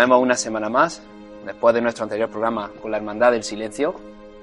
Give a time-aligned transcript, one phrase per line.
[0.00, 1.02] Volvemos una semana más,
[1.44, 3.94] después de nuestro anterior programa con la Hermandad del Silencio,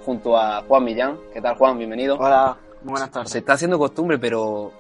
[0.05, 1.17] junto a Juan Millán.
[1.33, 1.79] ¿Qué tal, Juan?
[1.79, 2.15] Bienvenido.
[2.19, 3.31] Hola, muy buenas tardes.
[3.31, 4.71] Se está haciendo costumbre, pero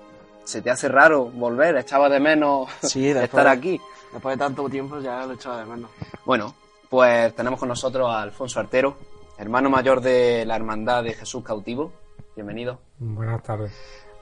[0.43, 3.81] se te hace raro volver, echaba de menos Sí, después- estar aquí.
[4.13, 5.89] Después de tanto tiempo ya lo echaba de menos.
[6.25, 6.53] Bueno,
[6.91, 8.97] pues tenemos con nosotros a Alfonso Artero,
[9.39, 11.91] hermano mayor de la Hermandad de Jesús Cautivo.
[12.35, 12.77] Bienvenido.
[12.99, 13.73] Buenas tardes.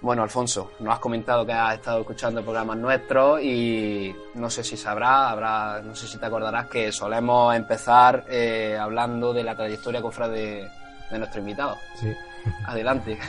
[0.06, 4.78] Bueno, Alfonso, nos has comentado que has estado escuchando programas nuestros y no sé si
[4.78, 10.04] sabrás, habrá, no sé si te acordarás que solemos empezar eh, hablando de la trayectoria
[10.04, 10.70] cofrade
[11.10, 11.76] de nuestro invitado.
[11.96, 12.14] Sí.
[12.68, 13.18] Adelante.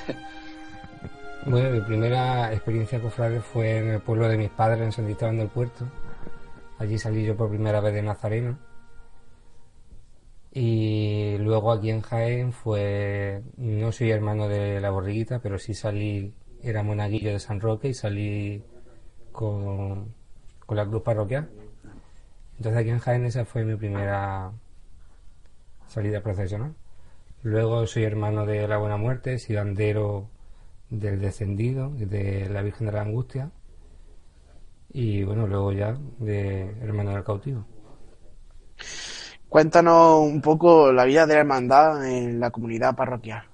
[1.47, 5.39] Bueno, mi primera experiencia cofrade fue en el pueblo de mis padres, en San Cristóbal
[5.39, 5.87] del Puerto.
[6.81, 8.59] Allí salí yo por primera vez de Nazareno.
[10.53, 16.35] Y luego aquí en Jaén fue, no soy hermano de la borriguita, pero sí salí,
[16.63, 18.63] era monaguillo de San Roque y salí
[19.33, 20.15] con,
[20.65, 21.49] con la cruz parroquial.
[22.57, 24.53] Entonces aquí en Jaén esa fue mi primera
[25.87, 26.75] salida procesional.
[27.43, 30.29] Luego soy hermano de la Buena Muerte, silandero
[30.91, 33.51] del Descendido, de la Virgen de la Angustia.
[34.93, 37.67] Y bueno, luego ya de hermano del cautivo.
[39.49, 43.45] Cuéntanos un poco la vida de la hermandad en la comunidad parroquial.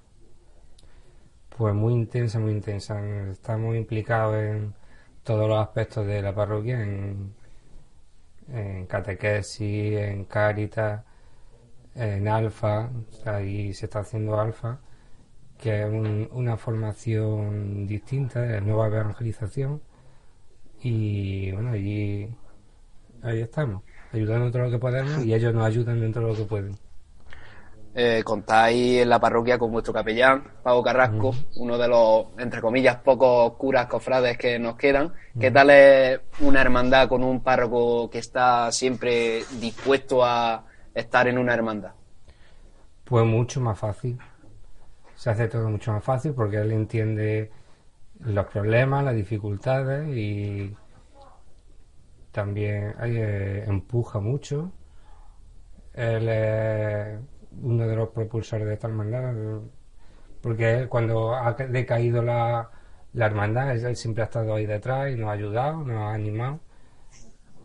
[1.57, 2.99] Pues muy intensa, muy intensa.
[3.29, 4.73] Estamos implicados en
[5.23, 7.33] todos los aspectos de la parroquia, en,
[8.51, 11.03] en catequesis, en cáritas,
[11.95, 12.91] en alfa,
[13.25, 14.79] ahí se está haciendo alfa,
[15.59, 19.81] que es un- una formación distinta, de nueva evangelización.
[20.83, 22.29] Y bueno, allí
[23.23, 23.83] ahí estamos,
[24.13, 26.77] ayudando todo lo que podemos y ellos nos ayudan dentro de lo que pueden.
[27.95, 32.95] Eh, contáis en la parroquia con vuestro capellán, Pago Carrasco, uno de los, entre comillas,
[32.97, 35.13] pocos curas cofrades que nos quedan.
[35.39, 40.65] ¿Qué tal es una hermandad con un párroco que está siempre dispuesto a
[40.95, 41.91] estar en una hermandad?
[43.03, 44.17] Pues mucho más fácil.
[45.15, 47.51] Se hace todo mucho más fácil porque él entiende
[48.21, 50.75] los problemas, las dificultades y
[52.31, 54.71] también eh, empuja mucho.
[55.93, 57.19] Él es
[57.61, 59.33] uno de los propulsores de esta hermandad
[60.41, 62.69] porque él, cuando ha decaído la,
[63.13, 66.59] la hermandad, él siempre ha estado ahí detrás y nos ha ayudado, nos ha animado.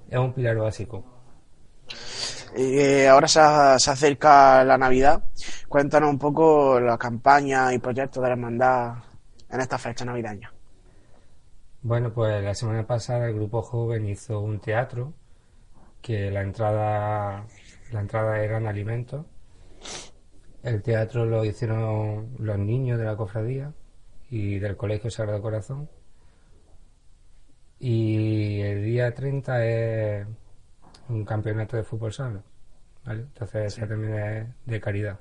[0.09, 1.05] Es un pilar básico.
[2.57, 3.41] Eh, ahora se,
[3.79, 5.25] se acerca la Navidad.
[5.69, 8.95] Cuéntanos un poco la campaña y proyectos de la hermandad
[9.51, 10.53] en esta fecha navideña.
[11.83, 15.15] Bueno, pues la semana pasada el grupo joven hizo un teatro
[16.01, 17.45] que la entrada
[17.91, 19.27] la entrada eran alimentos.
[20.63, 23.73] El teatro lo hicieron los niños de la cofradía
[24.31, 25.89] y del Colegio Sagrado Corazón.
[27.79, 30.27] Y el día 30 es
[31.09, 32.43] un campeonato de fútbol sala.
[33.05, 33.23] ¿vale?
[33.23, 35.21] Entonces ese también es de caridad.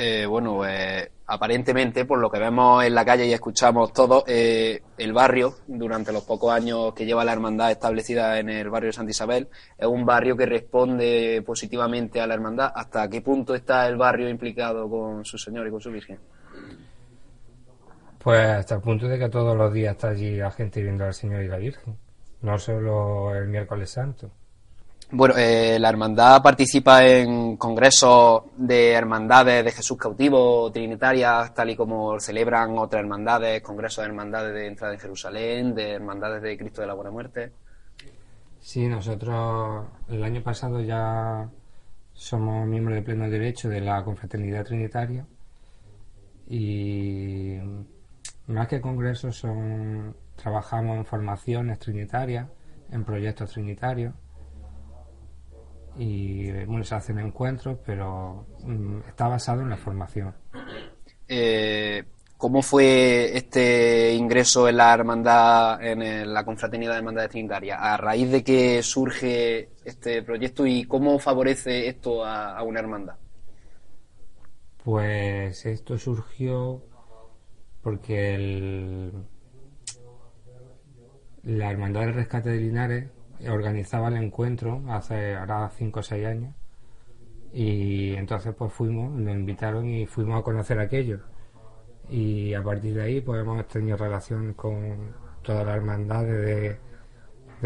[0.00, 4.80] Eh, bueno, eh, aparentemente, por lo que vemos en la calle y escuchamos todos, eh,
[4.96, 8.92] el barrio, durante los pocos años que lleva la hermandad establecida en el barrio de
[8.92, 12.70] Santa Isabel, es un barrio que responde positivamente a la hermandad.
[12.72, 16.20] ¿Hasta qué punto está el barrio implicado con su Señor y con su Virgen?
[18.20, 21.14] Pues hasta el punto de que todos los días está allí la gente viendo al
[21.14, 21.98] Señor y la Virgen.
[22.42, 24.30] No solo el miércoles santo.
[25.10, 31.76] Bueno, eh, la hermandad participa en congresos de hermandades de Jesús cautivo, trinitarias, tal y
[31.76, 36.82] como celebran otras hermandades, congresos de hermandades de entrada en Jerusalén, de hermandades de Cristo
[36.82, 37.52] de la Buena Muerte.
[38.60, 41.48] Sí, nosotros el año pasado ya
[42.12, 45.24] somos miembros de pleno derecho de la Confraternidad Trinitaria
[46.48, 47.56] y
[48.46, 52.46] más que congresos son trabajamos en formaciones trinitarias
[52.90, 54.12] en proyectos trinitarios
[55.98, 60.32] y bueno, se hacen encuentros, pero mm, está basado en la formación.
[61.26, 62.04] Eh,
[62.36, 67.78] ¿Cómo fue este ingreso en la hermandad, en la confraternidad de hermandades trinitarias?
[67.82, 73.16] ¿A raíz de que surge este proyecto y cómo favorece esto a, una hermandad?
[74.84, 76.80] Pues esto surgió
[77.82, 79.12] porque el,
[81.42, 83.08] la Hermandad del Rescate de Linares
[83.48, 86.54] organizaba el encuentro hace ahora 5 o 6 años
[87.52, 91.20] y entonces pues fuimos, nos invitaron y fuimos a conocer aquello.
[92.08, 96.78] Y a partir de ahí pues hemos tenido relación con todas las hermandades de,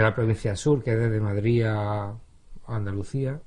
[0.02, 2.16] la provincia sur, que es desde Madrid a
[2.66, 3.40] Andalucía,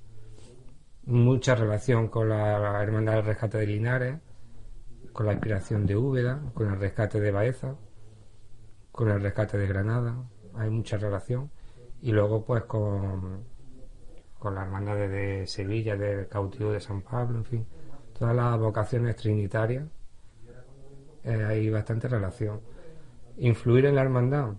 [1.06, 4.19] mucha relación con la Hermandad del Rescate de Linares,
[5.12, 7.75] con la inspiración de Úbeda, con el rescate de Baeza,
[8.92, 10.24] con el rescate de Granada,
[10.56, 11.50] hay mucha relación,
[12.06, 13.46] y luego pues con,
[14.38, 17.66] con la hermandad de Sevilla, del cautivo de San Pablo, en fin,
[18.18, 19.88] todas las vocaciones trinitarias
[21.24, 22.62] eh, hay bastante relación.
[23.38, 24.54] Influir en la hermandad,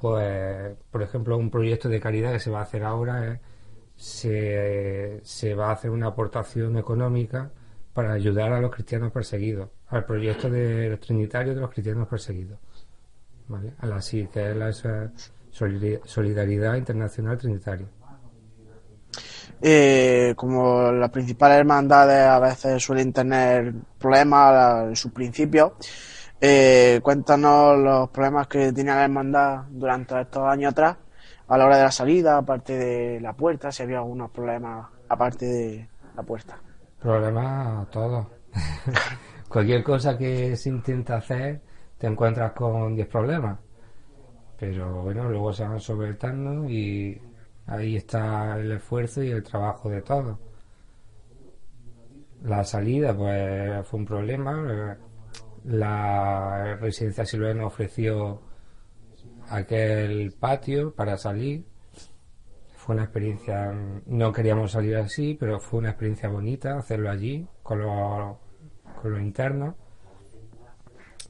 [0.00, 3.40] pues, por ejemplo, un proyecto de caridad que se va a hacer ahora es,
[3.94, 7.52] se, se va a hacer una aportación económica
[7.92, 12.58] para ayudar a los cristianos perseguidos, al proyecto de los trinitarios de los cristianos perseguidos,
[13.46, 13.74] ¿vale?
[13.78, 17.86] A que Solidaridad Internacional Trinitaria.
[19.62, 25.72] Eh, como las principales hermandades a veces suelen tener problemas en sus principios,
[26.40, 30.96] eh, cuéntanos los problemas que tenía la hermandad durante estos años atrás,
[31.46, 35.46] a la hora de la salida, aparte de la puerta, si había algunos problemas aparte
[35.46, 36.58] de la puerta.
[37.00, 38.26] Problemas todos.
[39.48, 41.60] Cualquier cosa que se intenta hacer,
[41.96, 43.58] te encuentras con 10 problemas.
[44.70, 47.20] Pero bueno, luego se van solventando y
[47.66, 50.38] Ahí está el esfuerzo y el trabajo de todos.
[52.42, 54.98] La salida, pues, fue un problema.
[55.64, 58.42] La residencia Silvia nos ofreció
[59.48, 61.64] aquel patio para salir.
[62.76, 63.72] Fue una experiencia,
[64.06, 68.40] no queríamos salir así, pero fue una experiencia bonita hacerlo allí, con lo,
[69.00, 69.74] con lo interno.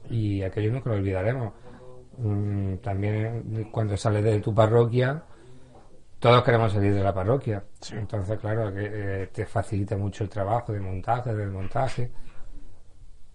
[0.09, 1.53] Y aquello no lo olvidaremos.
[2.17, 5.23] Mm, también cuando sales de tu parroquia,
[6.19, 7.63] todos queremos salir de la parroquia.
[7.91, 12.11] Entonces, claro, que eh, te facilita mucho el trabajo de montaje, del montaje,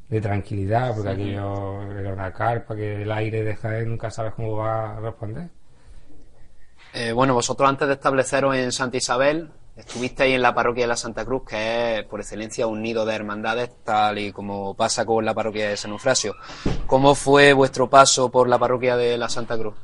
[0.09, 4.57] de tranquilidad, porque aquello era una carpa que el aire deja y nunca sabes cómo
[4.57, 5.49] va a responder.
[6.93, 10.97] Eh, bueno, vosotros antes de estableceros en Santa Isabel, estuvisteis en la parroquia de la
[10.97, 15.25] Santa Cruz, que es por excelencia un nido de hermandades, tal y como pasa con
[15.25, 16.35] la parroquia de San Eufrasio.
[16.87, 19.75] ¿Cómo fue vuestro paso por la parroquia de la Santa Cruz?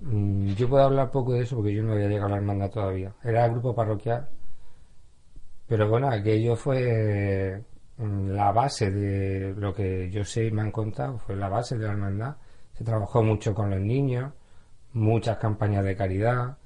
[0.00, 2.70] Mm, yo puedo hablar poco de eso porque yo no había llegado a la hermandad
[2.70, 3.12] todavía.
[3.22, 4.28] Era el grupo parroquial.
[5.66, 7.62] Pero bueno, aquello fue
[7.96, 11.76] mm, la base de lo que yo sé y me han contado, fue la base
[11.76, 12.36] de la hermandad.
[12.74, 14.32] Se trabajó mucho con los niños,
[14.92, 16.56] muchas campañas de caridad.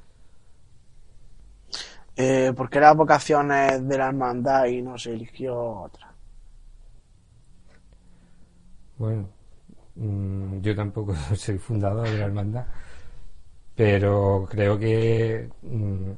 [2.20, 6.12] Eh, ¿Por qué las vocaciones de la hermandad y no se eligió otra?
[8.99, 9.28] Bueno,
[9.96, 12.67] mm, yo tampoco soy fundador de la hermandad
[13.81, 16.11] pero creo que mm,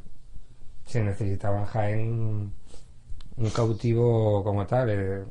[0.84, 2.52] se necesitaba en Jaén
[3.36, 4.90] un, cautivo como tal.
[4.90, 5.24] Eh,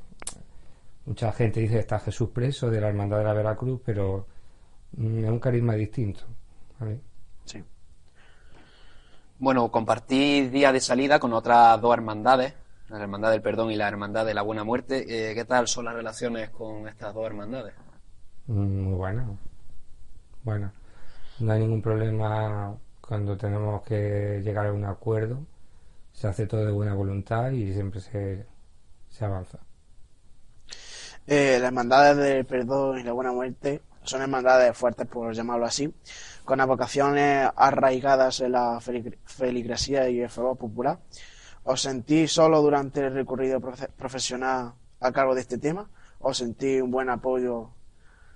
[1.08, 4.28] mucha gente dice que está Jesús preso de la Hermandad de la Veracruz, pero
[4.96, 6.22] mm, es un carisma distinto.
[7.44, 7.62] Sí.
[9.42, 12.54] Bueno, compartí día de salida con otras dos hermandades,
[12.90, 15.04] la Hermandad del Perdón y la Hermandad de la Buena Muerte.
[15.10, 17.74] Eh, ¿Qué tal son las relaciones con estas dos hermandades?
[18.46, 19.26] Mm, muy buenas.
[20.44, 20.72] Bueno,
[21.40, 25.40] no hay ningún problema cuando tenemos que llegar a un acuerdo.
[26.14, 28.46] Se hace todo de buena voluntad y siempre se,
[29.10, 29.58] se avanza.
[31.26, 35.92] Eh, las hermandades del perdón y la buena muerte son hermandades fuertes, por llamarlo así,
[36.46, 41.00] con vocaciones arraigadas en la feligresía y el favor popular.
[41.64, 45.90] ¿Os sentís solo durante el recorrido profesional a cargo de este tema?
[46.20, 47.72] ¿O sentís un buen apoyo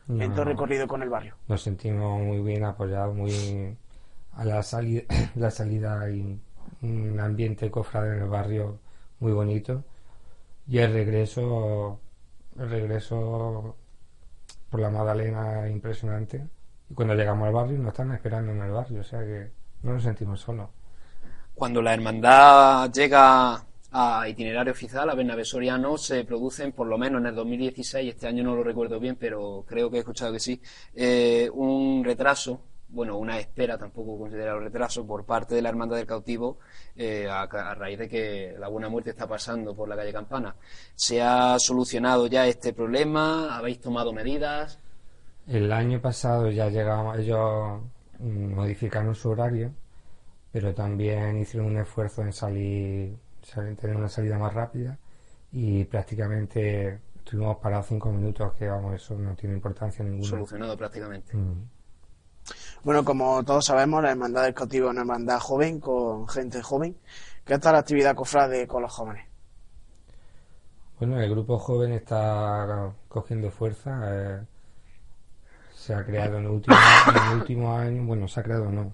[0.08, 1.36] en todo recorrido con el barrio.
[1.48, 3.76] Nos sentimos muy bien apoyados, muy
[4.34, 5.04] a la salida,
[5.36, 6.40] la salida hay
[6.82, 8.80] un ambiente cofrade en el barrio
[9.20, 9.84] muy bonito
[10.68, 12.00] y el regreso,
[12.58, 13.76] el regreso
[14.70, 16.48] por la Magdalena impresionante
[16.90, 19.52] y cuando llegamos al barrio nos están esperando en el barrio, o sea que
[19.84, 20.70] no nos sentimos solos.
[21.54, 27.22] Cuando la hermandad llega a itinerario oficial, a Bernabé Soriano, se producen, por lo menos
[27.22, 30.40] en el 2016, este año no lo recuerdo bien, pero creo que he escuchado que
[30.40, 30.62] sí,
[30.94, 32.62] eh, un retraso
[32.96, 36.60] bueno, una espera, tampoco considera retraso, por parte de la Hermandad del Cautivo
[36.96, 40.56] eh, a, raíz de que la Buena Muerte está pasando por la calle Campana.
[40.96, 43.58] ¿Se ha solucionado ya este problema?
[43.58, 44.80] ¿Habéis tomado medidas?
[45.48, 47.82] El año pasado ya llegamos, ellos
[48.20, 49.72] modificaron su horario,
[50.52, 53.16] pero también hicieron un esfuerzo en salir,
[53.78, 54.98] tener una salida más rápida
[55.52, 60.30] y prácticamente estuvimos parados cinco minutos, que vamos, eso no tiene importancia ninguna.
[60.30, 61.36] Solucionado prácticamente.
[61.36, 61.70] Mm.
[62.84, 66.96] Bueno, como todos sabemos, la Hermandad del Cautivo es una hermandad joven, con gente joven.
[67.44, 69.26] ¿Qué tal la actividad cofrade con los jóvenes?
[71.00, 74.00] Bueno, el grupo joven está cogiendo fuerza.
[74.06, 74.42] Eh,
[75.86, 76.76] se ha creado en el, último,
[77.10, 78.92] en el último año, bueno, se ha creado no,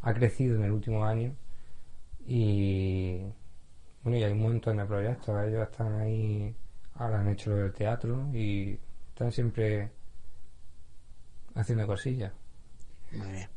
[0.00, 1.34] ha crecido en el último año
[2.26, 3.18] y
[4.02, 5.28] bueno, y hay un montón de proyectos.
[5.46, 6.54] Ellos están ahí,
[6.94, 8.78] ahora han hecho lo del teatro y
[9.08, 9.90] están siempre
[11.54, 12.32] haciendo cosillas.
[13.12, 13.48] Muy bien.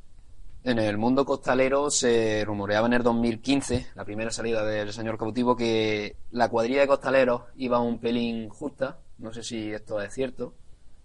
[0.66, 5.56] En el mundo costalero se rumoreaba en el 2015, la primera salida del señor cautivo,
[5.56, 9.00] que la cuadrilla de costaleros iba un pelín justa.
[9.20, 10.54] No sé si esto es cierto.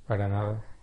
[0.09, 0.74] Para nada.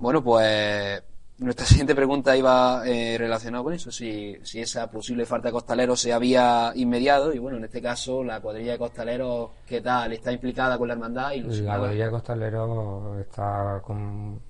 [0.00, 1.02] Bueno, pues
[1.38, 6.00] nuestra siguiente pregunta iba eh, relacionada con eso, si, si esa posible falta de costaleros
[6.00, 10.12] se había inmediado y bueno, en este caso la cuadrilla de costaleros, ¿qué tal?
[10.12, 11.34] ¿Está implicada con la hermandad?
[11.34, 13.82] La cuadrilla de costaleros está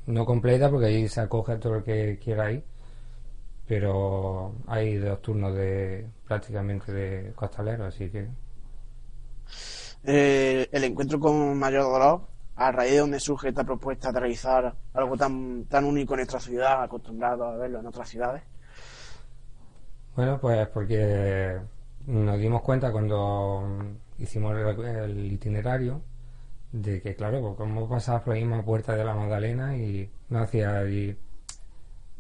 [0.07, 2.63] no completa porque ahí se acoge todo lo que quiera ir,
[3.67, 8.29] pero hay dos turnos de prácticamente de costaleros, así que...
[10.05, 12.21] Eh, el encuentro con Mayor Dolor
[12.61, 16.39] a raíz de donde surge esta propuesta de realizar algo tan, tan único en nuestra
[16.39, 18.43] ciudad, acostumbrado a verlo en otras ciudades?
[20.15, 21.59] Bueno, pues porque
[22.07, 23.67] nos dimos cuenta cuando
[24.19, 26.03] hicimos el, itinerario
[26.73, 30.41] de que, claro, pues como pasaba por la misma puerta de la Magdalena y no
[30.41, 31.17] hacía allí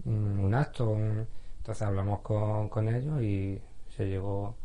[0.06, 0.96] un acto.
[0.96, 3.60] entonces hablamos con, con ellos y
[3.94, 4.56] se llegó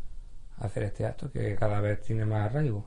[0.58, 2.86] a hacer este acto que cada vez tiene más arraigo.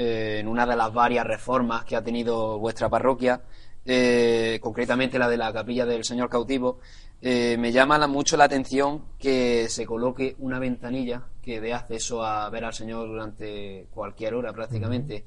[0.00, 3.40] Eh, en una de las varias reformas que ha tenido vuestra parroquia,
[3.84, 6.78] eh, concretamente la de la capilla del Señor cautivo,
[7.20, 12.48] eh, me llama mucho la atención que se coloque una ventanilla que dé acceso a
[12.48, 15.24] ver al Señor durante cualquier hora prácticamente.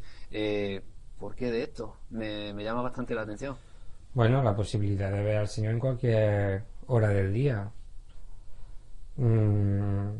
[1.20, 1.98] ¿Por qué de esto?
[2.12, 3.58] Me, llama bastante la atención.
[4.14, 7.70] Bueno, la posibilidad de ver al Señor en cualquier hora del día.
[9.18, 10.12] Mm,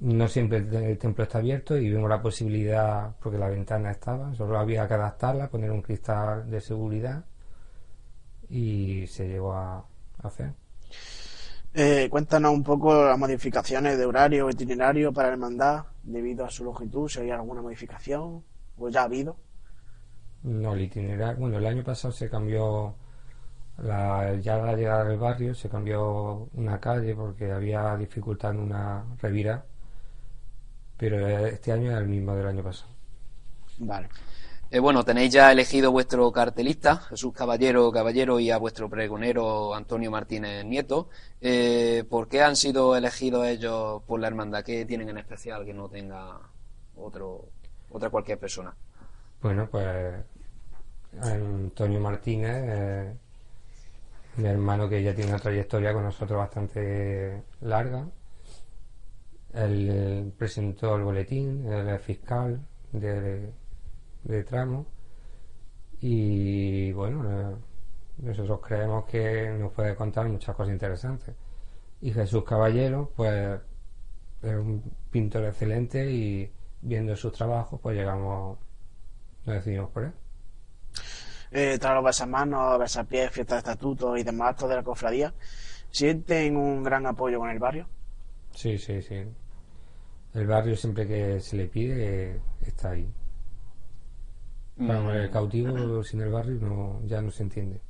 [0.00, 4.58] no siempre el templo está abierto y vimos la posibilidad, porque la ventana estaba, solo
[4.58, 7.24] había que adaptarla, poner un cristal de seguridad
[8.48, 9.84] y se llegó a
[10.22, 10.52] hacer.
[11.72, 16.50] Eh, cuéntanos un poco las modificaciones de horario o itinerario para la hermandad debido a
[16.50, 18.42] su longitud, si hay alguna modificación
[18.78, 19.36] o ya ha habido.
[20.42, 22.96] No, el itinerario, bueno, el año pasado se cambió
[23.76, 29.04] la, ya la llegada del barrio se cambió una calle porque había dificultad en una
[29.20, 29.64] revira
[31.00, 32.92] pero este año es el mismo del año pasado.
[33.78, 34.10] Vale.
[34.70, 40.10] Eh, bueno, tenéis ya elegido vuestro cartelista, Jesús Caballero Caballero, y a vuestro pregonero Antonio
[40.10, 41.08] Martínez Nieto.
[41.40, 44.62] Eh, ¿Por qué han sido elegidos ellos por la hermandad?
[44.62, 46.38] ¿Qué tienen en especial que no tenga
[46.96, 47.46] otro,
[47.90, 48.72] otra cualquier persona?
[49.40, 50.14] Bueno, pues
[51.22, 53.16] Antonio Martínez,
[54.36, 58.06] mi hermano que ya tiene una trayectoria con nosotros bastante larga,
[59.54, 62.60] él presentó el boletín, el fiscal
[62.92, 63.52] de,
[64.24, 64.86] de tramo
[66.00, 67.56] y bueno, eh,
[68.18, 71.34] nosotros creemos que nos puede contar muchas cosas interesantes.
[72.00, 73.60] Y Jesús Caballero, pues
[74.42, 78.58] es un pintor excelente y viendo sus trabajos, pues llegamos,
[79.44, 80.12] nos decidimos por él.
[81.50, 85.34] Eh, tras los besamanos, besapiés, fiestas de estatuto y demás actos de la cofradía,
[85.90, 87.86] ¿sienten un gran apoyo con el barrio?
[88.54, 89.24] Sí, sí, sí.
[90.34, 93.12] El barrio siempre que se le pide está ahí.
[94.78, 97.80] Para el cautivo sin el barrio no, ya no se entiende.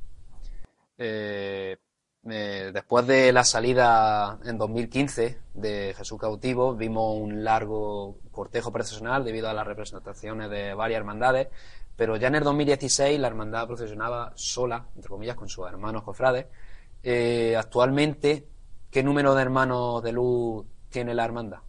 [0.97, 1.77] Eh,
[2.23, 9.49] después de la salida en 2015 de Jesús Cautivo, vimos un largo cortejo procesional debido
[9.49, 11.47] a las representaciones de varias hermandades,
[11.95, 16.47] pero ya en el 2016 la hermandad procesionaba sola, entre comillas, con sus hermanos cofrades.
[17.03, 18.47] Eh, actualmente,
[18.89, 21.59] ¿qué número de hermanos de luz tiene la hermandad?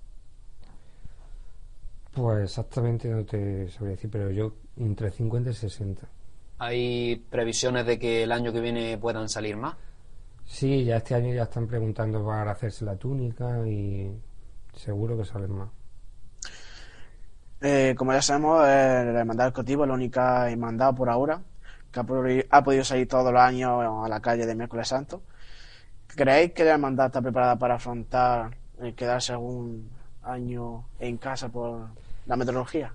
[2.15, 6.03] Pues exactamente no te sabría decir, pero yo entre 50 y 60.
[6.59, 9.75] ¿Hay previsiones de que el año que viene puedan salir más?
[10.45, 14.11] Sí, ya este año ya están preguntando para hacerse la túnica y
[14.75, 15.69] seguro que salen más.
[17.63, 21.41] Eh, como ya sabemos, la hermandad del Cotivo es la única hermandad por ahora
[21.93, 22.01] que
[22.51, 25.23] ha, podido salir todos los años a la calle de miércoles santo.
[26.09, 29.91] ¿Creéis que la hermandad está preparada para afrontar el quedarse algún
[30.23, 31.89] año en casa por
[32.27, 32.93] la meteorología?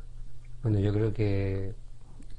[0.63, 1.73] Bueno, yo creo que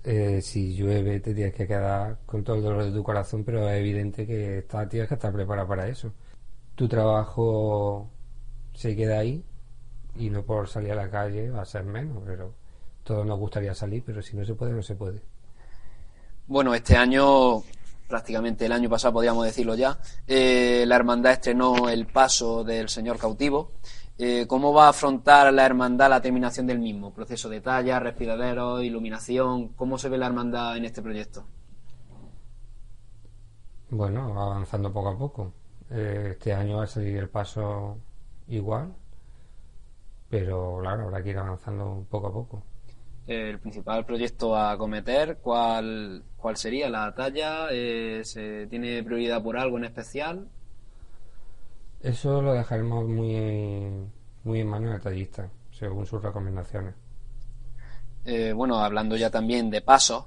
[0.05, 3.69] eh, si llueve te tienes que quedar con todo el dolor de tu corazón, pero
[3.69, 6.13] es evidente que está, tienes que estar preparada para eso.
[6.75, 8.09] Tu trabajo
[8.75, 9.45] se queda ahí
[10.17, 12.55] y no por salir a la calle va a ser menos, pero
[13.05, 15.21] todos nos gustaría salir, pero si no se puede, no se puede.
[16.47, 17.63] Bueno, este año,
[18.07, 23.19] prácticamente el año pasado podríamos decirlo ya, eh, la hermandad estrenó el paso del Señor
[23.19, 23.73] cautivo.
[24.19, 27.15] Eh, ¿Cómo va a afrontar la hermandad la terminación del mismo?
[27.15, 29.69] Proceso de talla, respiradero, iluminación.
[29.69, 31.45] ¿Cómo se ve la hermandad en este proyecto?
[33.91, 35.53] Bueno, avanzando poco a poco.
[35.91, 37.97] Eh, este año va a salir el paso
[38.49, 38.93] igual,
[40.29, 42.63] pero claro, habrá que ir avanzando poco a poco
[43.29, 47.69] el principal proyecto a acometer, ¿cuál, cuál sería la talla?
[47.71, 50.49] Eh, ¿Se tiene prioridad por algo en especial?
[52.01, 53.91] Eso lo dejaremos muy,
[54.45, 56.95] muy en manos del tallista, según sus recomendaciones.
[58.25, 60.27] Eh, bueno, hablando ya también de pasos,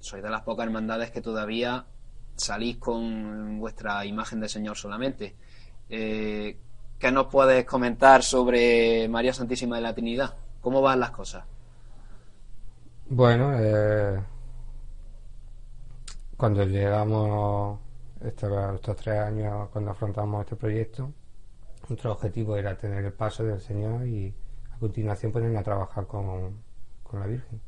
[0.00, 1.84] sois de las pocas hermandades que todavía
[2.36, 5.36] salís con vuestra imagen de Señor solamente.
[5.88, 6.58] Eh,
[6.98, 10.34] ¿Qué nos puedes comentar sobre María Santísima de la Trinidad?
[10.60, 11.44] ¿Cómo van las cosas?
[13.08, 14.20] Bueno, eh,
[16.36, 17.78] cuando llegamos
[18.24, 21.12] estos, estos tres años, cuando afrontamos este proyecto,
[21.88, 24.34] nuestro objetivo era tener el paso del Señor y
[24.72, 26.62] a continuación ponernos a trabajar con,
[27.02, 27.60] con la Virgen.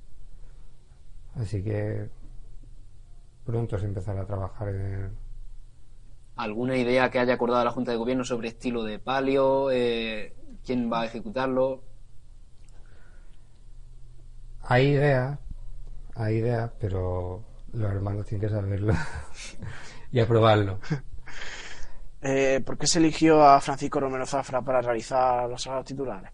[1.37, 2.09] Así que
[3.45, 5.11] pronto se empezará a trabajar en el...
[6.37, 9.71] ¿Alguna idea que haya acordado la Junta de Gobierno sobre estilo de palio?
[9.71, 10.35] Eh,
[10.65, 11.83] ¿Quién va a ejecutarlo?
[14.63, 15.39] Hay ideas,
[16.15, 18.95] hay ideas, pero los hermanos tienen que saberlo
[20.15, 20.79] y aprobarlo.
[22.27, 26.31] Eh, ¿Por qué se eligió a Francisco Romero Zafra para realizar los sagrados titulares?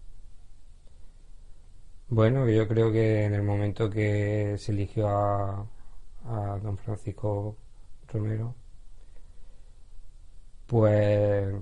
[2.07, 5.67] Bueno, yo creo que en el momento que se eligió a,
[6.63, 7.57] don Francisco
[8.07, 8.55] Romero,
[10.65, 11.53] pues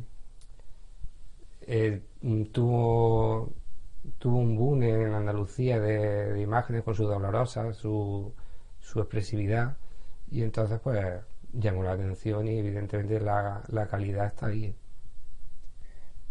[1.62, 2.04] eh,
[2.52, 3.52] tuvo
[4.20, 8.32] tuvo un boom en Andalucía de, imágenes con su dolorosa, su,
[8.80, 9.76] su expresividad,
[10.30, 11.04] y entonces pues
[11.54, 14.76] llamó la atención y evidentemente la, la calidad está ahí.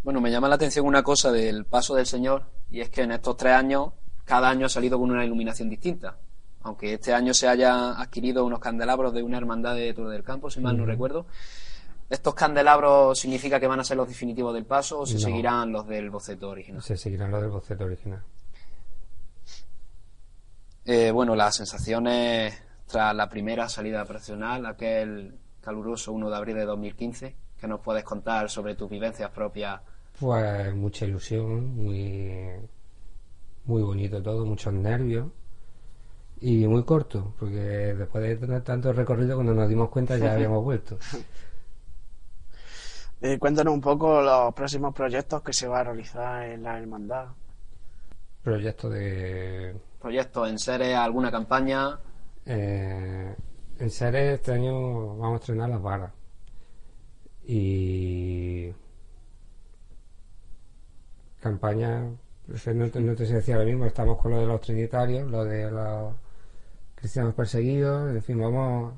[0.03, 3.13] Bueno, me llama la atención una cosa del paso del Señor, y es que en
[3.13, 3.93] estos tres años,
[4.25, 6.19] cada año ha salido con una iluminación distinta.
[6.63, 10.51] Aunque este año se haya adquirido unos candelabros de una hermandad de Toro del Campo,
[10.51, 11.27] si mal no recuerdo,
[12.11, 15.87] ¿Estos candelabros significa que van a ser los definitivos del paso o se seguirán los
[15.87, 16.83] del boceto original?
[16.83, 18.23] Se seguirán los del boceto original.
[20.87, 26.65] Eh, bueno, las sensaciones tras la primera salida profesional, aquel caluroso 1 de abril de
[26.65, 29.81] 2015, ¿qué nos puedes contar sobre tus vivencias propias?
[30.19, 32.51] Pues mucha ilusión, muy,
[33.67, 35.29] muy bonito todo, muchos nervios
[36.41, 40.65] y muy corto, porque después de tener tanto recorrido, cuando nos dimos cuenta ya habíamos
[40.65, 40.99] vuelto.
[43.21, 47.27] Eh, cuéntanos un poco los próximos proyectos que se va a realizar en la hermandad.
[48.43, 49.77] Proyectos de...
[50.01, 51.99] Proyectos en seres, alguna campaña.
[52.49, 53.37] Eh,
[53.79, 56.13] en seres este año vamos a estrenar las varas.
[57.47, 58.73] Y...
[61.41, 65.71] Campaña, no te, sé decir ahora mismo, estamos con lo de los trinitarios, lo de
[65.71, 66.15] los
[66.97, 68.95] cristianos perseguidos, en fin, vamos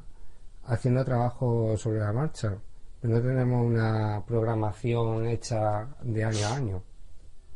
[0.65, 2.57] haciendo trabajo sobre la marcha
[3.03, 6.83] no tenemos una programación hecha de año a año.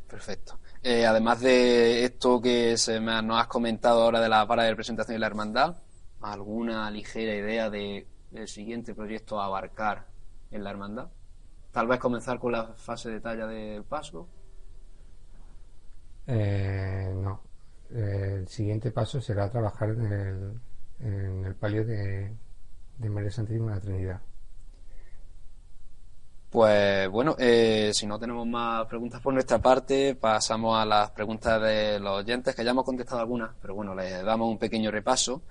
[0.09, 0.59] Perfecto.
[0.83, 4.74] Eh, además de esto que se me, nos has comentado ahora de la vara de
[4.74, 5.76] presentación de la hermandad,
[6.24, 10.06] ¿alguna ligera idea de el siguiente proyecto a abarcar
[10.50, 11.08] en la hermandad?
[11.70, 14.28] Tal vez comenzar con la fase de talla del paso.
[16.26, 17.42] Eh, no.
[17.90, 20.60] el siguiente paso será trabajar en el,
[21.00, 22.34] en el palio de,
[22.98, 24.20] de María Santísima de la Trinidad.
[26.54, 31.60] Pues bueno, eh, si no tenemos más preguntas por nuestra parte, pasamos a las preguntas
[31.60, 35.42] de los oyentes, que ya hemos contestado algunas, pero bueno, les damos un pequeño repaso,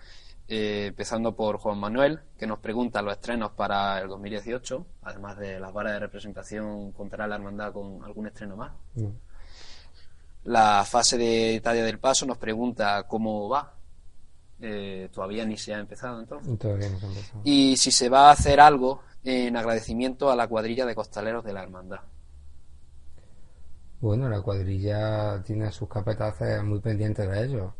[0.47, 5.59] eh, empezando por Juan Manuel, que nos pregunta los estrenos para el 2018, además de
[5.59, 8.73] las varas de representación, ¿contará la hermandad con algún estreno más?
[10.43, 13.73] La fase de Italia del Paso nos pregunta cómo va.
[14.59, 16.57] Eh, todavía ni se ha empezado entonces.
[16.59, 17.41] Todavía no se ha empezado.
[17.43, 21.53] Y si se va a hacer algo en agradecimiento a la cuadrilla de costaleros de
[21.53, 21.99] la hermandad.
[24.01, 27.71] Bueno, la cuadrilla tiene sus capataces muy pendientes de ellos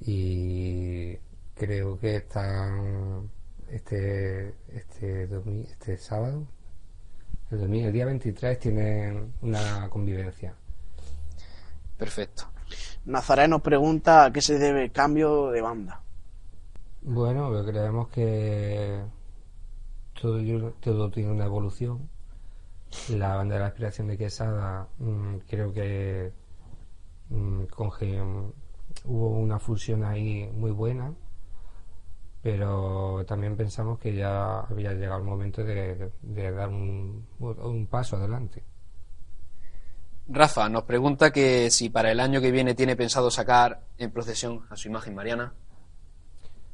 [0.00, 1.18] y
[1.56, 3.30] creo que están
[3.70, 5.28] este este
[5.70, 6.46] este sábado
[7.50, 10.54] el domingo el día 23 tienen una convivencia
[11.96, 12.44] Perfecto.
[13.06, 16.02] Nazaret nos pregunta a qué se debe el cambio de banda.
[17.02, 19.00] bueno creemos que
[20.20, 20.38] todo
[20.80, 22.08] todo tiene una evolución
[23.08, 26.32] la banda de la aspiración de Quesada mm, creo que
[27.30, 28.52] mm, conge- mm,
[29.04, 31.12] hubo una fusión ahí muy buena
[32.46, 38.14] pero también pensamos que ya había llegado el momento de, de dar un, un paso
[38.14, 38.62] adelante.
[40.28, 44.64] Rafa nos pregunta que si para el año que viene tiene pensado sacar en procesión
[44.70, 45.54] a su imagen mariana.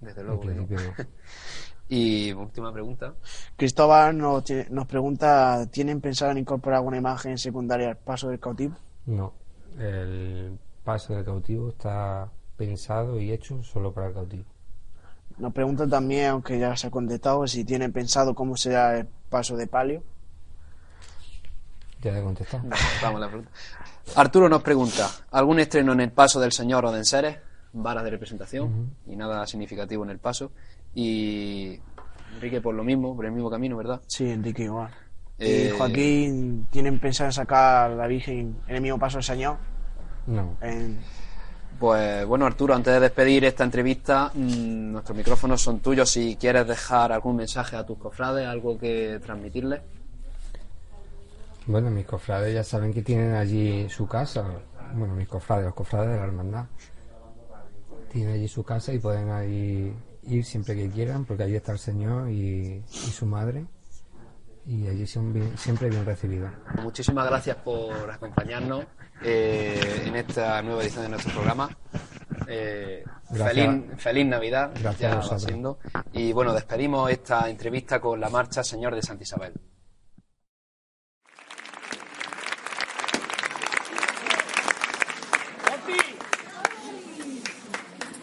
[0.03, 0.45] Desde luego.
[0.45, 0.69] no.
[1.89, 3.15] Y última pregunta.
[3.57, 8.77] Cristóbal nos, nos pregunta, ¿tienen pensado en incorporar alguna imagen secundaria al paso del cautivo?
[9.07, 9.33] No,
[9.79, 14.52] el paso del cautivo está pensado y hecho solo para el cautivo.
[15.43, 19.57] Nos pregunta también, aunque ya se ha contestado, si tienen pensado cómo será el paso
[19.57, 20.05] de palio.
[22.01, 22.63] Ya he contestado.
[23.03, 23.51] Vamos a la pregunta.
[24.15, 27.39] Arturo nos pregunta, ¿algún estreno en el paso del señor o de enseres?
[27.73, 30.53] Varas de representación y nada significativo en el paso.
[30.95, 31.81] Y
[32.37, 34.01] Enrique por lo mismo, por el mismo camino, ¿verdad?
[34.07, 34.93] Sí, Enrique igual.
[35.41, 39.25] Eh, Y Joaquín, ¿tienen pensado en sacar a la Virgen en el mismo paso del
[39.25, 39.57] Señor?
[40.29, 41.01] No, En-
[41.83, 46.11] Pues bueno, Arturo, antes de despedir esta entrevista, mm, nuestros micrófonos son tuyos.
[46.11, 49.81] Si quieres dejar algún mensaje a tus cofrades, algo que transmitirles.
[51.67, 54.45] bueno, mis cofrades ya saben que tienen allí su casa.
[54.95, 56.67] Bueno, mis cofrades, los cofrades de la hermandad.
[58.13, 59.93] Tienen allí su casa y pueden ahí
[60.29, 63.65] ir siempre que quieran, porque allí está el Señor y, y su madre.
[64.67, 66.51] Y allí son bien- siempre bien recibidos.
[66.83, 68.85] Muchísimas gracias por acompañarnos
[69.23, 71.69] eh, en esta nueva edición de nuestro programa.
[72.47, 75.79] Eh, feliz, feliz Navidad, Gracias a ya va siendo.
[76.13, 79.53] Y bueno, despedimos esta entrevista con la marcha Señor de Santa Isabel.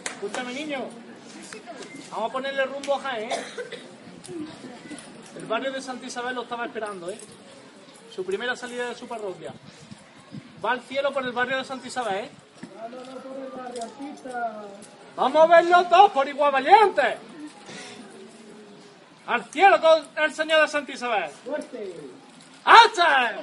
[0.06, 0.80] Escúchame, niño.
[2.10, 3.36] Vamos a ponerle rumbo a Jaén, ¿eh?
[5.36, 7.18] El barrio de Santa Isabel lo estaba esperando, ¿eh?
[8.14, 9.52] Su primera salida de su parroquia.
[10.64, 12.30] Va al cielo por el barrio de Santa Isabel, ¿eh?
[15.16, 17.16] Vamos a verlos todos por igual valientes.
[19.26, 21.30] Al cielo con el Señor de Santa Isabel.
[21.44, 21.94] ¡Fuerte!
[22.64, 23.36] ¡Hacha!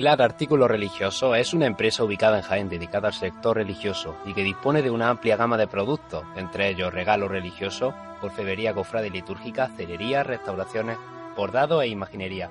[0.00, 4.42] Aguilar Artículos Religiosos es una empresa ubicada en Jaén dedicada al sector religioso y que
[4.42, 10.22] dispone de una amplia gama de productos, entre ellos regalos religiosos, orfebrería cofrade litúrgica, celería,
[10.22, 10.96] restauraciones,
[11.36, 12.48] bordado e imaginería.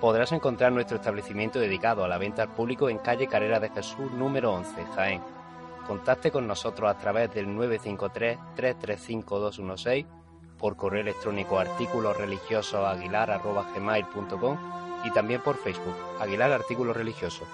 [0.00, 4.12] Podrás encontrar nuestro establecimiento dedicado a la venta al público en calle Carrera de Jesús
[4.12, 5.20] número 11, Jaén.
[5.88, 10.06] Contacte con nosotros a través del 953-335-216,
[10.56, 17.46] por correo electrónico artículos religiosos aguilar.gmail.com y también por Facebook, Aguilar Artículos Religiosos.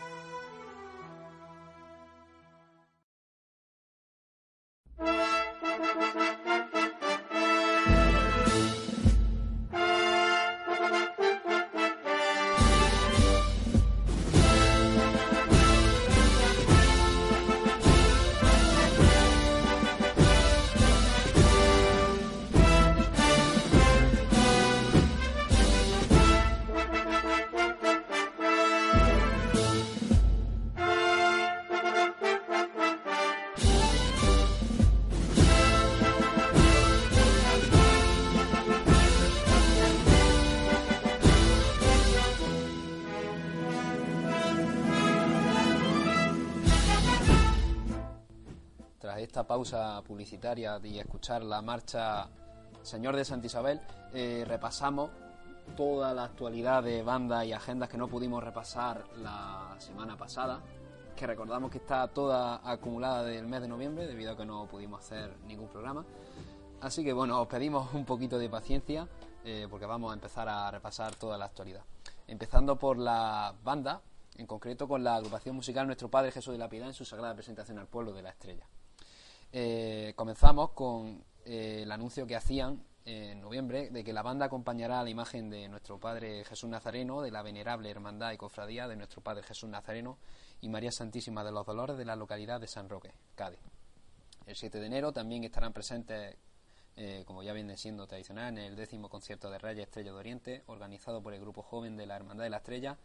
[50.85, 52.27] Y escuchar la marcha
[52.83, 53.79] Señor de Santa Isabel,
[54.15, 55.11] eh, repasamos
[55.77, 60.61] toda la actualidad de bandas y agendas que no pudimos repasar la semana pasada,
[61.15, 65.01] que recordamos que está toda acumulada del mes de noviembre debido a que no pudimos
[65.01, 66.07] hacer ningún programa.
[66.81, 69.07] Así que bueno, os pedimos un poquito de paciencia
[69.45, 71.83] eh, porque vamos a empezar a repasar toda la actualidad.
[72.27, 74.01] Empezando por la banda,
[74.37, 77.35] en concreto con la agrupación musical Nuestro Padre Jesús de la Piedad en su sagrada
[77.35, 78.67] presentación al pueblo de la Estrella.
[79.53, 85.01] Eh, comenzamos con eh, el anuncio que hacían en noviembre de que la banda acompañará
[85.01, 88.97] a la imagen de nuestro Padre Jesús Nazareno, de la venerable hermandad y cofradía de
[88.97, 90.19] nuestro Padre Jesús Nazareno
[90.61, 93.61] y María Santísima de los Dolores de la localidad de San Roque, Cádiz.
[94.47, 96.37] El 7 de enero también estarán presentes,
[96.97, 100.63] eh, como ya viene siendo tradicional, en el décimo concierto de Reyes Estrella de Oriente,
[100.67, 102.99] organizado por el grupo joven de la Hermandad de la Estrella,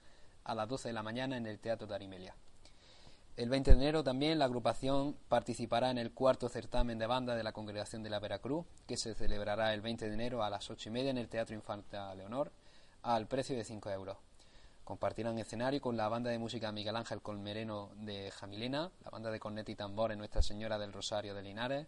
[0.44, 2.36] a las 12 de la mañana en el Teatro de Arimelia.
[3.38, 7.44] El 20 de enero también la agrupación participará en el cuarto certamen de banda de
[7.44, 10.88] la Congregación de la Veracruz, que se celebrará el 20 de enero a las 8
[10.88, 12.54] y media en el Teatro Infanta Leonor,
[13.02, 14.16] al precio de 5 euros.
[14.86, 19.40] Compartirán escenario con la banda de música Miguel Ángel Colmereno de Jamilena, la banda de
[19.42, 21.88] corneta y tambores Nuestra Señora del Rosario de Linares,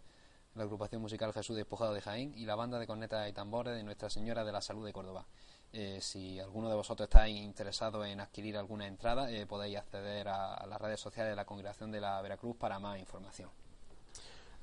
[0.54, 3.84] la agrupación musical Jesús Despojado de Jaén y la banda de corneta y tambores de
[3.84, 5.24] Nuestra Señora de la Salud de Córdoba.
[5.72, 10.54] Eh, si alguno de vosotros estáis interesado en adquirir alguna entrada, eh, podéis acceder a,
[10.54, 13.50] a, las redes sociales de la Congregación de la Veracruz para más información.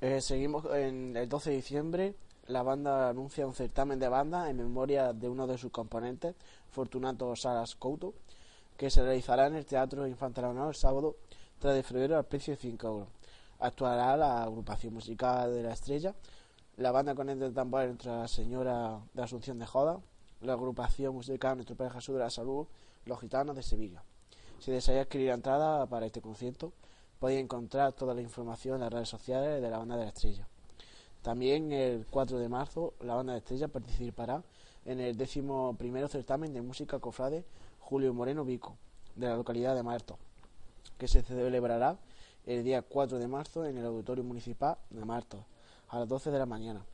[0.00, 2.14] Eh, seguimos en el 12 de diciembre.
[2.48, 6.34] La banda anuncia un certamen de banda en memoria de uno de sus componentes,
[6.70, 8.14] Fortunato Saras Couto,
[8.76, 11.16] que se realizará en el Teatro Infante Leonor el sábado
[11.60, 13.08] 3 de febrero al precio de 5 euros.
[13.58, 16.14] Actuará la agrupación musical de la Estrella,
[16.76, 19.98] la banda con el tambor Nuestra Señora de Asunción de Joda,
[20.40, 22.66] la agrupación musical Nuestro Padre Jesús de la Salud,
[23.04, 24.02] Los Gitanos de Sevilla.
[24.58, 26.72] Si deseáis adquirir entrada para este concierto,
[27.18, 30.46] podéis encontrar toda la información en las redes sociales de la Banda de la Estrella.
[31.22, 34.42] También el 4 de marzo, la Banda de la Estrella participará
[34.84, 37.44] en el décimo primero certamen de música cofrade
[37.80, 38.76] Julio Moreno Vico,
[39.14, 40.18] de la localidad de Marto,
[40.98, 41.98] que se celebrará
[42.46, 45.44] el día 4 de marzo en el Auditorio Municipal de Marto,
[45.88, 46.84] a las 12 de la mañana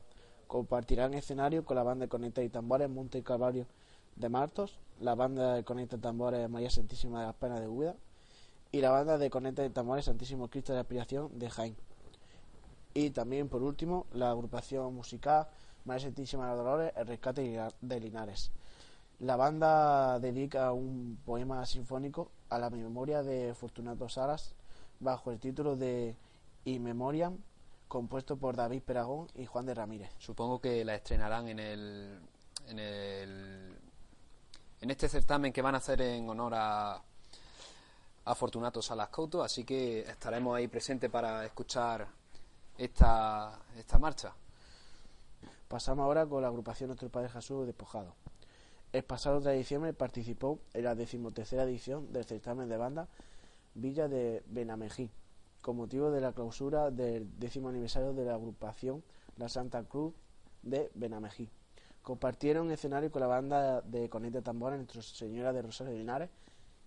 [0.53, 3.65] compartirán escenario con la banda de Conecta y Tambores Monte y Calvario
[4.15, 7.95] de Martos, la banda de Conecta y Tambores María Santísima de las Penas de Úbeda
[8.71, 11.75] y la banda de Conecta y Tambores Santísimo Cristo de Aspiración de Jaén.
[12.93, 15.47] Y también, por último, la agrupación musical
[15.85, 18.51] María Santísima de Dolores, El Rescate de Linares.
[19.21, 24.53] La banda dedica un poema sinfónico a la memoria de Fortunato Saras
[24.99, 26.15] bajo el título de
[26.65, 27.39] In Memoriam
[27.93, 30.09] compuesto por David Peragón y Juan de Ramírez.
[30.17, 32.19] Supongo que la estrenarán en el,
[32.67, 33.77] en el
[34.81, 36.99] en este certamen que van a hacer en honor a,
[38.25, 42.07] a Fortunato Salas Couto, así que estaremos ahí presentes para escuchar
[42.79, 44.33] esta, esta marcha.
[45.67, 48.15] Pasamos ahora con la agrupación Nuestro Padre Jesús Despojado.
[48.91, 53.07] El pasado 3 de diciembre participó en la decimotercera edición del certamen de banda
[53.75, 55.11] Villa de Benamejí,
[55.63, 59.01] con motivo de la clausura del décimo aniversario de la agrupación
[59.37, 60.13] La Santa Cruz
[60.61, 61.49] de Benamejí.
[62.01, 66.29] Compartieron escenario con la banda de Conete Tambora Nuestra Señora de Rosario Linares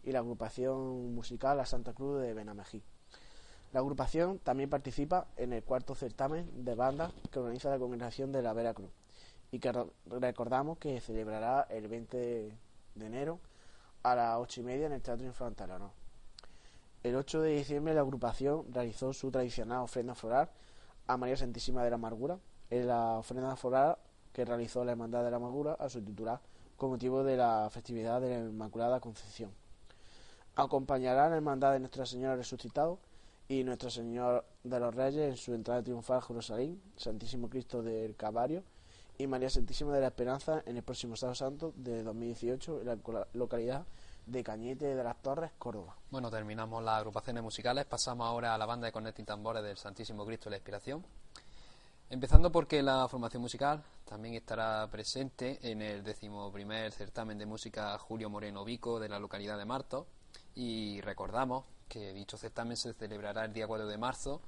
[0.05, 2.83] y la agrupación musical La Santa Cruz de Benamejí.
[3.73, 8.43] La agrupación también participa en el cuarto certamen de bandas que organiza la Congregación de
[8.43, 8.91] la Veracruz
[9.51, 9.73] y que
[10.05, 12.17] recordamos que celebrará el 20
[12.95, 13.41] de enero
[14.03, 16.06] a las ocho y media en el Teatro Infantil ¿no?
[17.07, 20.51] El 8 de diciembre la agrupación realizó su tradicional ofrenda floral
[21.07, 23.97] a María Santísima de la Amargura, en la ofrenda floral
[24.33, 26.41] que realizó la Hermandad de la Amargura a su titular
[26.77, 29.53] con motivo de la festividad de la Inmaculada Concepción.
[30.57, 32.99] Acompañará la Hermandad de Nuestra Señora Resucitado
[33.47, 38.17] y Nuestro Señor de los Reyes en su entrada triunfal a Jerusalén, Santísimo Cristo del
[38.17, 38.65] Calvario
[39.17, 42.99] y María Santísima de la Esperanza en el próximo Sábado Santo de 2018 en la
[43.33, 43.87] localidad
[44.27, 45.97] de Cañete de las Torres, Córdoba.
[46.11, 49.77] Bueno, terminamos las agrupaciones musicales, pasamos ahora a la banda de cornetas y tambores del
[49.77, 51.05] Santísimo Cristo de la Inspiración.
[52.11, 58.31] Empezando porque la formación musical también estará presente en el decimoprimer certamen de música Julio
[58.31, 60.07] Moreno Vico de la localidad de Marto
[60.55, 64.41] y recordamos que dicho certamen se celebrará el día 4 de marzo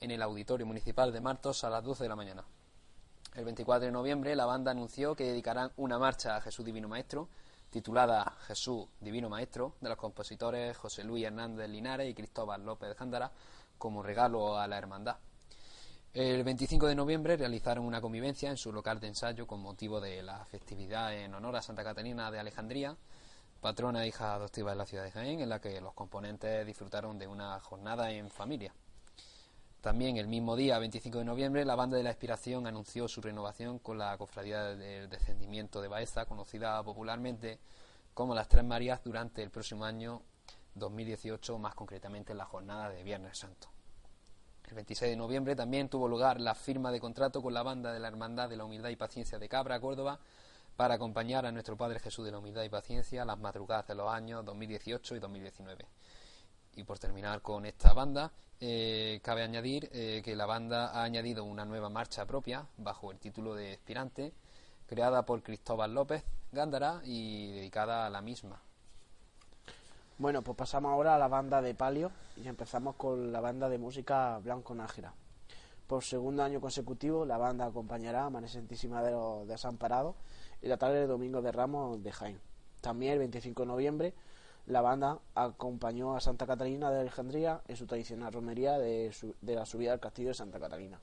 [0.00, 2.44] en el Auditorio Municipal de Martos a las 12 de la mañana.
[3.34, 7.28] El 24 de noviembre la banda anunció que dedicarán una marcha a Jesús Divino Maestro
[7.70, 12.94] titulada Jesús Divino Maestro, de los compositores José Luis Hernández Linares y Cristóbal López de
[12.94, 13.30] Jándara,
[13.78, 15.16] como regalo a la hermandad.
[16.14, 20.22] El 25 de noviembre realizaron una convivencia en su local de ensayo con motivo de
[20.22, 22.96] la festividad en honor a Santa Catarina de Alejandría,
[23.60, 27.18] patrona e hija adoptiva de la ciudad de Jaén, en la que los componentes disfrutaron
[27.18, 28.72] de una jornada en familia.
[29.86, 33.78] También el mismo día, 25 de noviembre, la Banda de la Inspiración anunció su renovación
[33.78, 37.60] con la Cofradía del Descendimiento de Baeza, conocida popularmente
[38.12, 40.22] como las Tres Marías, durante el próximo año
[40.74, 43.68] 2018, más concretamente en la jornada de Viernes Santo.
[44.64, 48.00] El 26 de noviembre también tuvo lugar la firma de contrato con la Banda de
[48.00, 50.18] la Hermandad de la Humildad y Paciencia de Cabra, Córdoba,
[50.74, 54.12] para acompañar a nuestro Padre Jesús de la Humildad y Paciencia las madrugadas de los
[54.12, 55.86] años 2018 y 2019.
[56.76, 58.30] Y por terminar con esta banda,
[58.60, 63.18] eh, cabe añadir eh, que la banda ha añadido una nueva marcha propia bajo el
[63.18, 64.32] título de Espirante,
[64.86, 66.22] creada por Cristóbal López
[66.52, 68.60] Gándara y dedicada a la misma.
[70.18, 73.78] Bueno, pues pasamos ahora a la banda de Palio y empezamos con la banda de
[73.78, 75.12] música Blanco Nájera.
[75.86, 80.16] Por segundo año consecutivo, la banda acompañará a María Santísima de los Desamparados
[80.60, 82.40] y la tarde de Domingo de Ramos de Jaén.
[82.80, 84.14] También el 25 de noviembre
[84.66, 89.12] la banda acompañó a Santa Catalina de Alejandría en su tradicional romería de,
[89.42, 90.98] la subida al castillo de Santa Catalina.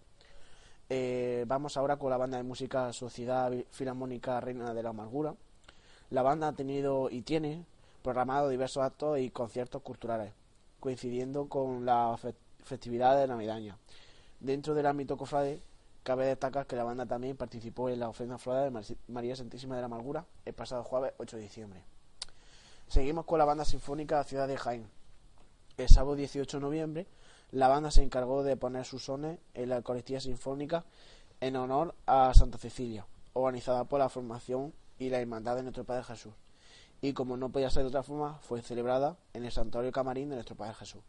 [0.90, 5.36] Eh, vamos ahora con la banda de música Sociedad Filarmónica Reina de la Amargura.
[6.10, 7.66] La banda ha tenido y tiene
[8.04, 10.34] programado diversos actos y conciertos culturales,
[10.82, 12.18] coincidiendo con la
[12.66, 13.78] festividad de Navidaña.
[14.42, 15.62] Dentro del ámbito cofrade,
[16.04, 19.82] cabe destacar que la banda también participó en la ofrenda floral de María Santísima de
[19.82, 21.94] la Amargura el pasado jueves 8 de diciembre.
[22.88, 24.88] Seguimos con la banda sinfónica Ciudad de Jaén.
[25.78, 27.08] El sábado 18 de noviembre,
[27.52, 30.86] la banda se encargó de poner sus sones en la Eucaristía Sinfónica
[31.42, 36.04] en honor a Santa Cecilia, organizada por la formación y la Hermandad de Nuestro Padre
[36.04, 36.34] Jesús.
[37.02, 40.36] Y como no podía ser de otra forma, fue celebrada en el Santuario Camarín de
[40.36, 41.02] Nuestro Padre Jesús.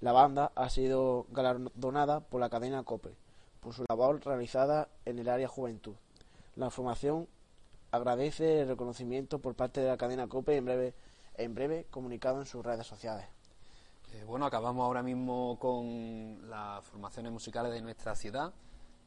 [0.00, 3.14] La banda ha sido galardonada por la cadena COPE
[3.64, 5.94] por su labor realizada en el área juventud.
[6.54, 7.26] La formación
[7.94, 10.94] agradece el reconocimiento por parte de la cadena COPE en breve,
[11.36, 13.26] en breve comunicado en sus redes sociales.
[14.12, 18.52] Eh, bueno, acabamos ahora mismo con las formaciones musicales de nuestra ciudad.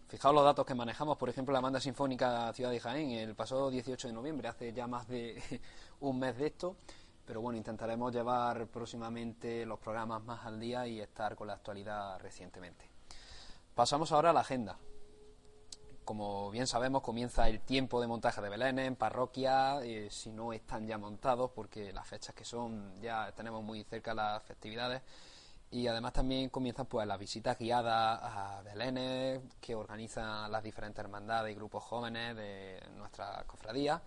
[0.07, 3.69] Fijaos los datos que manejamos, por ejemplo, la banda sinfónica Ciudad de Jaén el pasado
[3.69, 5.41] 18 de noviembre, hace ya más de
[5.99, 6.77] un mes de esto,
[7.25, 12.19] pero bueno, intentaremos llevar próximamente los programas más al día y estar con la actualidad
[12.19, 12.89] recientemente.
[13.75, 14.77] Pasamos ahora a la agenda
[16.07, 20.53] como bien sabemos, comienza el tiempo de montaje de Belén en parroquia, eh, si no
[20.53, 25.01] están ya montados, porque las fechas que son, ya tenemos muy cerca las festividades.
[25.69, 31.51] Y además también comienzan pues las visitas guiadas a Belén que organizan las diferentes hermandades
[31.51, 34.01] y grupos jóvenes de nuestra cofradía.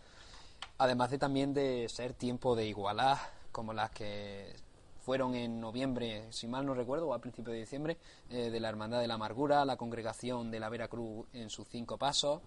[0.79, 3.19] Además de también de ser tiempo de igualar,
[3.53, 4.57] como las que
[5.11, 7.99] fueron en noviembre, si mal no recuerdo, o a principios de diciembre,
[8.31, 11.67] eh, de la Hermandad de la Amargura, la congregación de la Vera Cruz en sus
[11.67, 12.41] cinco pasos,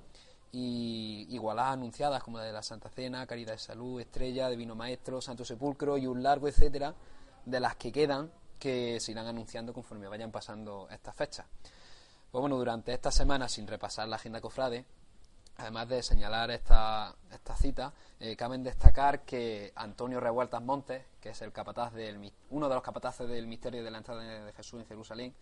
[0.54, 5.20] y igualadas anunciadas como la de la Santa Cena, Caridad de Salud, Estrella, Divino Maestro,
[5.20, 6.96] Santo Sepulcro y un largo etcétera,
[7.44, 11.46] de las que quedan, que se irán anunciando conforme vayan pasando estas fechas.
[12.32, 14.86] Pues bueno, durante esta semana, sin repasar la agenda cofrade,
[15.58, 21.42] Además de señalar esta, esta cita, eh, cabe destacar que Antonio Revueltas Montes, que es
[21.44, 24.88] el capataz del, uno de los capataces del misterio de la entrada de Jesús en
[24.88, 25.34] Jerusalén,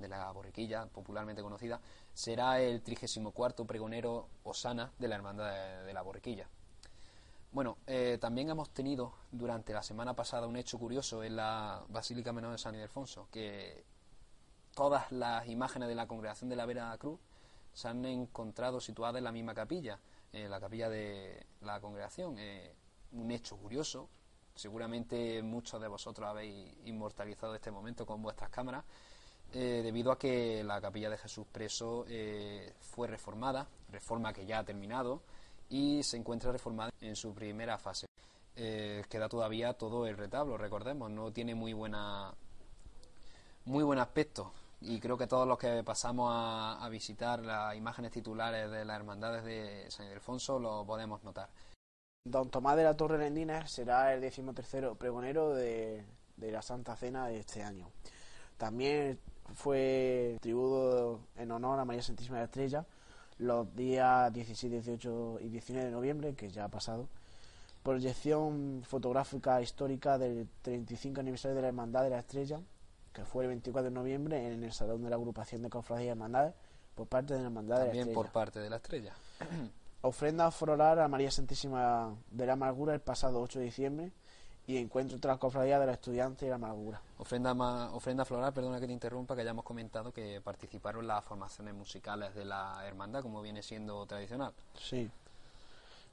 [0.00, 1.80] de la borriquilla, popularmente conocida,
[2.12, 6.48] será el 34 pregonero Osana de la Hermandad de, la Borriquilla.
[7.52, 12.32] Bueno, eh, también hemos tenido durante la semana pasada un hecho curioso en la Basílica
[12.32, 13.84] Menor de San Ildefonso, que
[14.74, 17.18] todas las imágenes de la congregación de la Vera Cruz
[17.72, 19.98] se han encontrado situadas en la misma capilla,
[20.32, 22.36] en la capilla de la congregación.
[23.12, 24.08] un hecho curioso,
[24.54, 28.84] seguramente muchos de vosotros habéis inmortalizado este momento con vuestras cámaras,
[29.52, 34.60] eh, debido a que la capilla de Jesús Preso eh, fue reformada, reforma que ya
[34.60, 35.22] ha terminado,
[35.68, 38.06] y se encuentra reformada en su primera fase.
[38.54, 42.34] Eh, queda todavía todo el retablo, recordemos, no tiene muy buena
[43.64, 48.12] muy buen aspecto y creo que todos los que pasamos a, a visitar las imágenes
[48.12, 51.50] titulares de las hermandades de San Ildefonso lo podemos notar.
[52.24, 56.04] Don Tomás de la Torre Lendina será el decimotercero pregonero de,
[56.36, 57.90] de la Santa Cena de este año.
[58.56, 59.18] También
[59.54, 62.86] fue tributo en honor a María Santísima de la Estrella
[63.40, 67.08] los días 17, 18 y 19 de noviembre, que ya ha pasado.
[67.82, 72.60] Proyección fotográfica histórica del 35 aniversario de la Hermandad de la Estrella,
[73.12, 76.10] que fue el 24 de noviembre en el Salón de la Agrupación de Cofradías y
[76.10, 76.54] Hermandades
[76.94, 78.14] por parte de la Hermandad de la También Estrella.
[78.22, 79.14] por parte de la estrella.
[80.02, 84.12] Ofrenda floral a María Santísima de la Amargura el pasado 8 de diciembre
[84.66, 87.00] y encuentro entre las cofradías de los estudiantes de la Amargura.
[87.18, 91.24] Ofrenda, ma- ofrenda floral, perdona que te interrumpa, que ya hemos comentado que participaron las
[91.24, 94.52] formaciones musicales de la hermandad, como viene siendo tradicional.
[94.78, 95.10] Sí.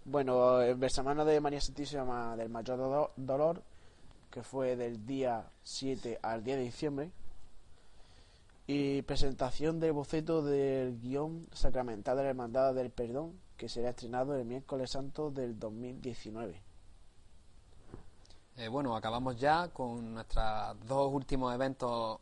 [0.05, 3.61] Bueno, el versamano de María Santísima del Mayor Dolor,
[4.37, 7.11] que fue del día 7 al 10 de diciembre,
[8.67, 14.35] y presentación del boceto del guion sacramental de la Hermandad del Perdón, que será estrenado
[14.35, 16.61] el miércoles santo del 2019.
[18.57, 20.45] Eh, bueno, acabamos ya con nuestros
[20.85, 22.19] dos últimos eventos,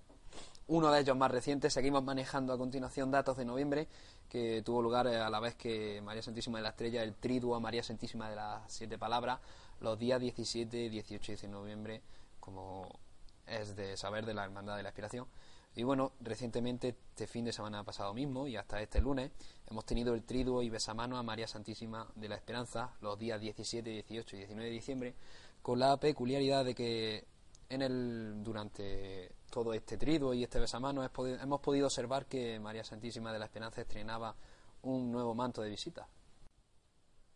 [0.67, 1.69] uno de ellos más reciente.
[1.69, 3.89] Seguimos manejando a continuación datos de noviembre,
[4.35, 7.55] que tuvo lugar eh, a la vez que María Santísima de la Estrella, el triduo
[7.55, 9.39] a María Santísima de las Siete Palabras,
[9.79, 12.01] los días 17, 18 y 19 de noviembre,
[12.41, 12.99] como
[13.47, 15.25] es de saber de la Hermandad de la Aspiración.
[15.73, 19.31] Y bueno, recientemente, este fin de semana pasado mismo y hasta este lunes,
[19.69, 23.89] hemos tenido el triduo y besamano a María Santísima de la Esperanza los días 17,
[23.89, 25.15] 18 y 19 de diciembre,
[25.61, 27.25] con la peculiaridad de que
[27.69, 33.31] en el durante todo este triduo y este besamano hemos podido observar que María Santísima
[33.33, 34.35] de la Esperanza estrenaba
[34.83, 36.07] un nuevo manto de visita.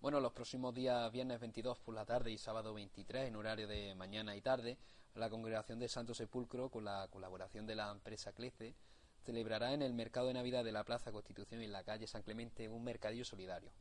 [0.01, 3.95] Bueno, los próximos días, viernes 22 por la tarde y sábado 23, en horario de
[3.95, 4.77] mañana y tarde,
[5.15, 8.75] la Congregación de Santo Sepulcro, con la colaboración de la empresa Clece,
[9.23, 12.23] celebrará en el Mercado de Navidad de la Plaza Constitución y en la calle San
[12.23, 13.71] Clemente un mercadillo solidario.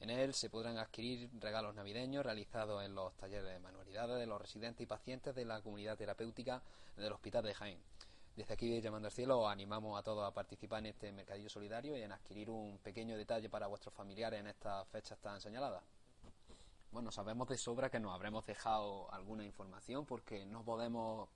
[0.00, 4.40] En él se podrán adquirir regalos navideños realizados en los talleres de manualidades de los
[4.40, 6.62] residentes y pacientes de la comunidad terapéutica
[6.96, 7.80] del Hospital de Jaén.
[8.36, 11.96] Desde aquí, llamando al cielo, os animamos a todos a participar en este mercadillo solidario
[11.96, 15.84] y en adquirir un pequeño detalle para vuestros familiares en estas fechas tan señaladas.
[16.90, 21.28] Bueno, sabemos de sobra que nos habremos dejado alguna información porque no podemos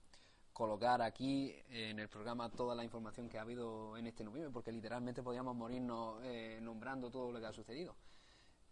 [0.52, 4.72] colocar aquí en el programa toda la información que ha habido en este noviembre porque
[4.72, 7.94] literalmente podríamos morirnos eh, nombrando todo lo que ha sucedido.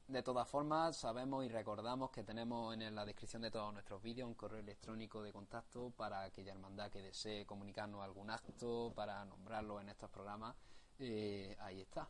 [0.09, 4.29] De todas formas, sabemos y recordamos que tenemos en la descripción de todos nuestros vídeos
[4.29, 9.81] un correo electrónico de contacto para aquella hermandad que desee comunicarnos algún acto, para nombrarlo
[9.81, 10.55] en estos programas.
[11.01, 12.09] Eh, ahí está.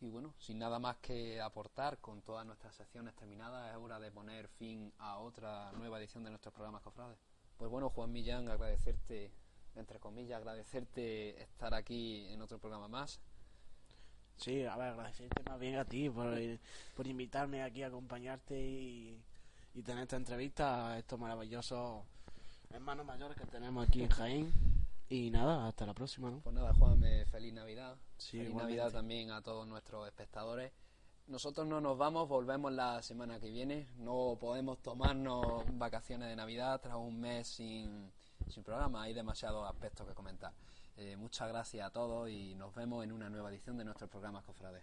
[0.00, 4.12] Y bueno, sin nada más que aportar, con todas nuestras secciones terminadas, es hora de
[4.12, 7.18] poner fin a otra nueva edición de nuestros programas cofrades.
[7.56, 9.32] Pues bueno, Juan Millán, agradecerte,
[9.74, 13.20] entre comillas, agradecerte estar aquí en otro programa más.
[14.38, 16.32] Sí, a ver, agradecerte más bien a ti por,
[16.96, 19.20] por invitarme aquí a acompañarte y,
[19.74, 22.04] y tener esta entrevista a estos maravillosos
[22.70, 24.52] hermanos mayores que tenemos aquí en Jaén.
[25.10, 26.40] Y nada, hasta la próxima, ¿no?
[26.40, 27.96] Pues nada, Juan, eh, feliz Navidad.
[28.18, 28.78] Sí, feliz igualmente.
[28.78, 30.70] Navidad también a todos nuestros espectadores.
[31.28, 33.88] Nosotros no nos vamos, volvemos la semana que viene.
[33.96, 38.12] No podemos tomarnos vacaciones de Navidad tras un mes sin,
[38.48, 39.02] sin programa.
[39.02, 40.52] Hay demasiados aspectos que comentar.
[41.00, 44.44] Eh, muchas gracias a todos y nos vemos en una nueva edición de nuestros programas
[44.44, 44.82] cofrades.